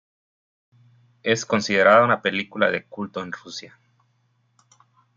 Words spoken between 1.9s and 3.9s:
una película de culto en Rusia.